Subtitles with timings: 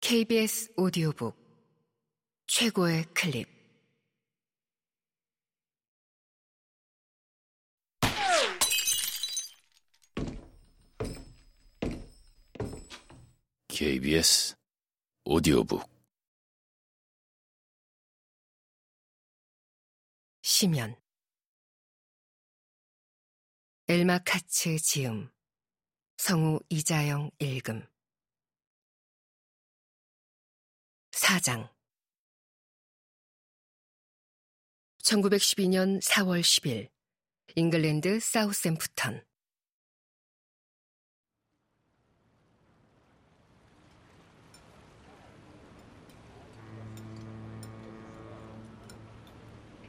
[0.00, 1.36] KBS 오디오북
[2.46, 3.46] 최고의 클립.
[13.68, 14.56] KBS
[15.24, 15.88] 오디오북.
[20.42, 20.96] 시면
[23.86, 25.30] 엘마 카츠 지음.
[26.16, 27.86] 성우 이자영 읽음
[31.30, 31.68] 4장
[35.04, 36.88] 1912년 4월 10일
[37.54, 39.22] 잉글랜드 사우샘프턴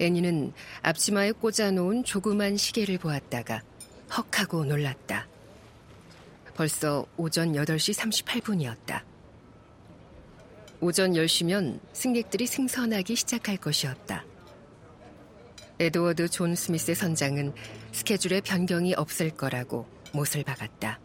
[0.00, 3.62] 애니는 앞치마에 꽂아놓은 조그만 시계를 보았다가
[4.10, 5.28] 헉 하고 놀랐다.
[6.54, 9.07] 벌써 오전 8시 38분이었다.
[10.80, 14.24] 오전 10시면 승객들이 승선하기 시작할 것이었다.
[15.80, 17.52] 에드워드 존 스미스 선장은
[17.92, 21.00] 스케줄에 변경이 없을 거라고 못을 박았다.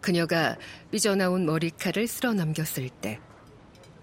[0.00, 0.56] 그녀가
[0.90, 3.20] 삐져나온 머리칼을 쓸어 넘겼을 때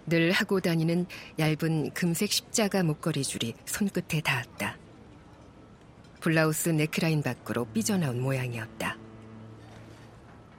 [0.06, 1.06] 늘 하고 다니는
[1.40, 4.78] 얇은 금색 십자가 목걸이 줄이 손끝에 닿았다.
[6.20, 8.98] 블라우스 네크라인 밖으로 삐져나온 모양이었다.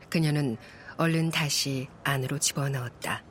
[0.08, 0.56] 그녀는
[0.96, 3.22] 얼른 다시 안으로 집어넣었다.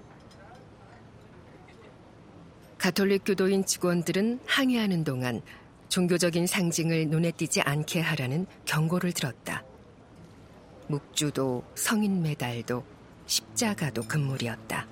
[2.78, 5.42] 가톨릭 교도인 직원들은 항해하는 동안
[5.90, 9.64] 종교적인 상징을 눈에 띄지 않게 하라는 경고를 들었다.
[10.88, 12.84] 묵주도 성인 메달도
[13.28, 14.88] 십자가도 금물이었다.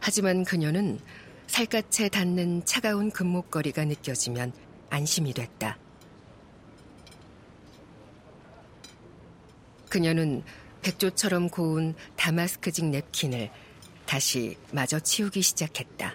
[0.00, 0.98] 하지만 그녀는
[1.46, 4.52] 살갗에 닿는 차가운 금목걸이가 느껴지면
[4.90, 5.78] 안심이 됐다.
[9.96, 10.42] 그녀는
[10.82, 13.48] 백조처럼 고운 다마스크직 냅킨을
[14.04, 16.14] 다시 마저 치우기 시작했다.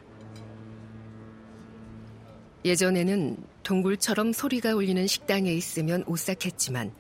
[2.64, 6.94] 예전에는 동굴처럼 소리가 울리는 식당에 있으면 오싹했지만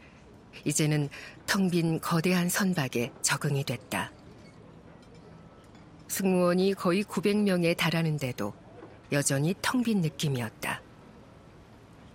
[0.66, 1.10] 이제는
[1.46, 4.12] 텅 빈 거대한 선박에 적응이 됐다.
[6.08, 8.54] 승무원이 거의 900명에 달하는데도
[9.12, 10.82] 여전히 텅 빈 느낌이었다.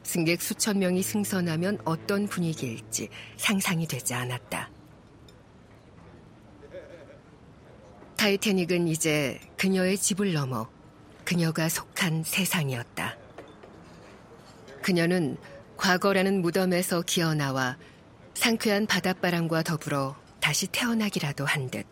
[0.06, 4.71] 승객 수천 명이 승선하면 어떤 분위기일지 상상이 되지 않았다.
[8.16, 10.71] 타이타닉은 이제 그녀의 집을 넘어
[11.25, 13.16] 그녀가 속한 세상이었다.
[14.81, 15.37] 그녀는
[15.77, 17.77] 과거라는 무덤에서 기어나와
[18.34, 21.84] 상쾌한 바닷바람과 더불어 다시 태어나기라도 한 듯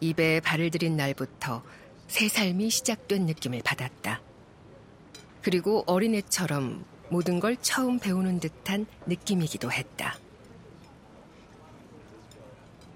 [0.00, 1.64] 입에 발을 들인 날부터
[2.06, 4.22] 새 삶이 시작된 느낌을 받았다.
[5.42, 10.18] 그리고 어린애처럼 모든 걸 처음 배우는 듯한 느낌이기도 했다.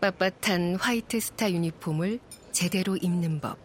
[0.01, 2.21] 빳빳한 화이트 스타 유니폼을
[2.53, 3.59] 제대로 입는 법,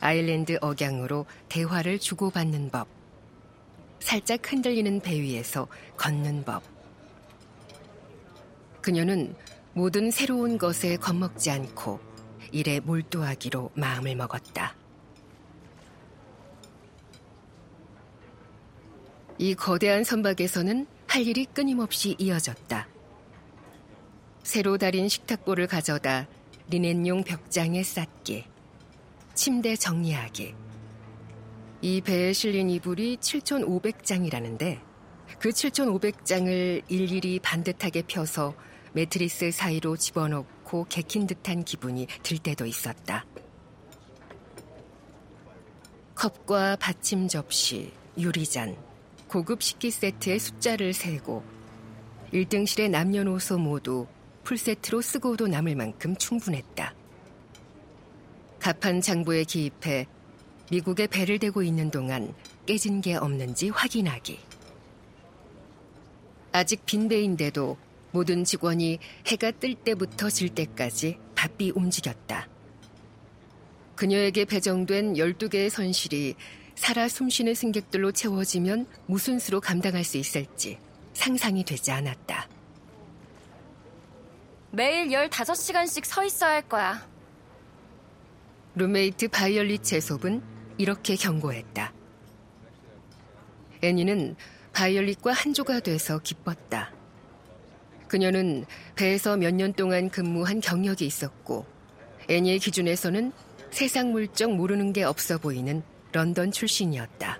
[0.00, 2.88] 아일랜드 억양으로 대화를 주고받는 법,
[4.00, 6.62] 살짝 흔들리는 배 위에서 걷는 법.
[8.80, 9.34] 그녀는
[9.74, 12.00] 모든 새로운 것에 겁먹지 않고
[12.52, 14.77] 일에 몰두하기로 마음을 먹었다.
[19.38, 22.88] 이 거대한 선박에서는 할 일이 끊임없이 이어졌다.
[24.42, 26.26] 새로 달인 식탁보를 가져다
[26.68, 28.44] 리넨용 벽장에 쌓기,
[29.34, 30.54] 침대 정리하기.
[31.80, 34.80] 이 배에 실린 이불이 7,500장이라는데
[35.38, 38.54] 그 7,500장을 일일이 반듯하게 펴서
[38.92, 43.24] 매트리스 사이로 집어넣고 개킨 듯한 기분이 들 때도 있었다.
[46.16, 48.76] 컵과 받침 접시, 유리잔,
[49.28, 51.44] 고급 식기 세트의 숫자를 세고
[52.32, 54.06] 1등실의 남녀노소 모두
[54.44, 56.94] 풀세트로 쓰고도 남을 만큼 충분했다.
[58.58, 60.06] 갑판 장부에 기입해
[60.70, 62.34] 미국에 배를 대고 있는 동안
[62.64, 64.38] 깨진 게 없는지 확인하기.
[66.52, 67.76] 아직 빈 배인데도
[68.10, 72.48] 모든 직원이 해가 뜰 때부터 질 때까지 바삐 움직였다.
[73.94, 76.34] 그녀에게 배정된 12개의 선실이
[76.78, 80.78] 살아 숨쉬는 승객들로 채워지면 무슨 수로 감당할 수 있을지
[81.12, 82.48] 상상이 되지 않았다.
[84.70, 87.06] 매일 15시간씩 서 있어야 할 거야.
[88.76, 90.40] 룸메이트 바이올릿 제섭은
[90.78, 91.92] 이렇게 경고했다.
[93.82, 94.36] 애니는
[94.72, 96.92] 바이올릿과 한조가 돼서 기뻤다.
[98.06, 98.64] 그녀는
[98.94, 101.66] 배에서 몇 년 동안 근무한 경력이 있었고
[102.28, 103.32] 애니의 기준에서는
[103.72, 105.82] 세상 물정 모르는 게 없어 보이는
[106.18, 107.38] 런던 출신이었다.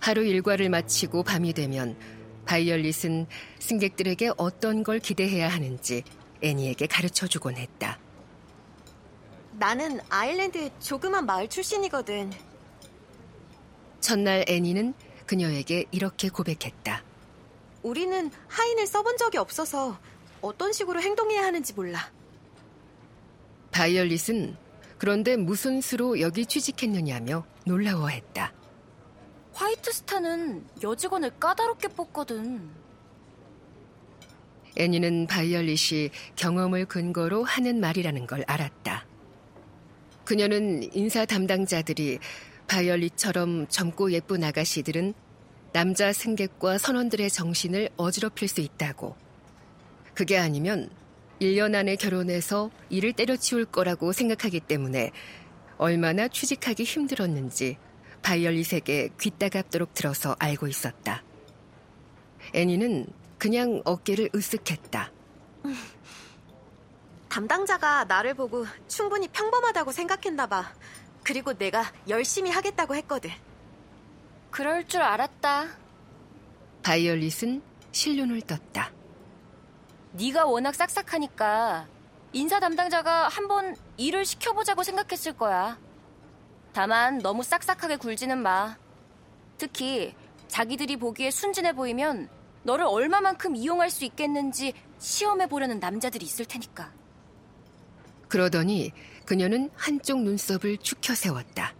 [0.00, 1.96] 하루 일과를 마치고 밤이 되면
[2.44, 3.26] 바이올릿은
[3.58, 6.02] 승객들에게 어떤 걸 기대해야 하는지
[6.42, 7.98] 애니에게 가르쳐 주곤 했다.
[9.52, 12.32] 나는 아일랜드의 조그만 마을 출신이거든.
[14.00, 14.92] 첫날 애니는
[15.24, 17.02] 그녀에게 이렇게 고백했다.
[17.82, 19.98] 우리는 하인을 써본 적이 없어서
[20.42, 22.12] 어떤 식으로 행동해야 하는지 몰라.
[23.70, 24.65] 바이올릿은
[24.98, 28.52] 그런데 무슨 수로 여기 취직했느냐며 놀라워했다.
[29.52, 32.70] 화이트스타는 여직원을 까다롭게 뽑거든.
[34.76, 39.06] 애니는 바이올릿이 경험을 근거로 하는 말이라는 걸 알았다.
[40.24, 42.18] 그녀는 인사 담당자들이
[42.66, 45.14] 바이올릿처럼 젊고 예쁜 아가씨들은
[45.72, 49.16] 남자 승객과 선원들의 정신을 어지럽힐 수 있다고.
[50.14, 50.90] 그게 아니면
[51.40, 55.12] 1년 안에 결혼해서 일을 때려치울 거라고 생각하기 때문에
[55.78, 57.76] 얼마나 취직하기 힘들었는지
[58.22, 61.22] 바이올릿에게 귀따갑도록 들어서 알고 있었다.
[62.54, 63.06] 애니는
[63.38, 65.10] 그냥 어깨를 으쓱했다.
[67.28, 70.72] 담당자가 나를 보고 충분히 평범하다고 생각했나 봐.
[71.22, 73.30] 그리고 내가 열심히 하겠다고 했거든.
[74.50, 75.68] 그럴 줄 알았다.
[76.82, 77.62] 바이올릿은
[77.92, 78.95] 실눈을 떴다.
[80.16, 81.86] 네가 워낙 싹싹하니까
[82.32, 85.78] 인사 담당자가 한번 일을 시켜보자고 생각했을 거야.
[86.72, 88.76] 다만 너무 싹싹하게 굴지는 마.
[89.58, 90.14] 특히
[90.48, 92.28] 자기들이 보기에 순진해 보이면
[92.62, 96.92] 너를 얼마만큼 이용할 수 있겠는지 시험해 보려는 남자들이 있을 테니까.
[98.28, 98.92] 그러더니
[99.24, 101.74] 그녀는 한쪽 눈썹을 축혀 세웠다.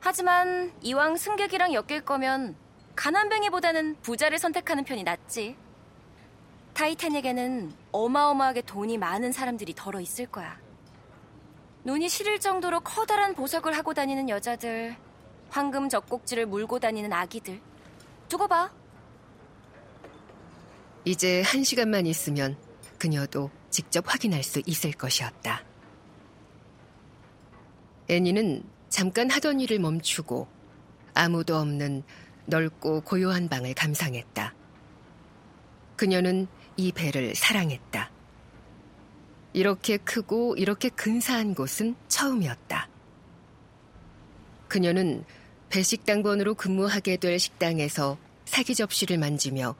[0.00, 2.56] 하지만 이왕 승객이랑 엮일 거면
[2.94, 5.56] 가난뱅이보다는 부자를 선택하는 편이 낫지.
[6.74, 10.58] 타이탄에게는 어마어마하게 돈이 많은 사람들이 덜어 있을 거야.
[11.84, 14.96] 눈이 시릴 정도로 커다란 보석을 하고 다니는 여자들,
[15.50, 17.60] 황금 젖꼭지를 물고 다니는 아기들.
[18.28, 18.72] 두고 봐.
[21.04, 22.56] 이제 한 시간만 있으면
[22.98, 25.62] 그녀도 직접 확인할 수 있을 것이었다.
[28.08, 30.48] 애니는 잠깐 하던 일을 멈추고
[31.14, 32.02] 아무도 없는
[32.46, 34.54] 넓고 고요한 방을 감상했다.
[35.96, 38.10] 그녀는 이 배를 사랑했다.
[39.52, 42.88] 이렇게 크고 이렇게 근사한 곳은 처음이었다.
[44.68, 45.24] 그녀는
[45.68, 49.76] 배식당번으로 근무하게 될 식당에서 사기 접시를 만지며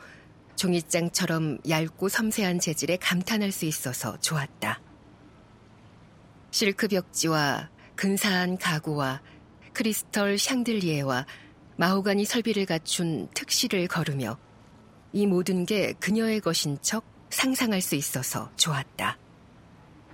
[0.57, 4.81] 종이장처럼 얇고 섬세한 재질에 감탄할 수 있어서 좋았다.
[6.53, 9.21] 실크 벽지와 근사한 가구와
[9.73, 11.27] 크리스털 샹들리에와
[11.77, 14.39] 마호가니 설비를 갖춘 특실을 걸으며
[15.15, 19.17] 이 모든 게 그녀의 것인 척 상상할 수 있어서 좋았다.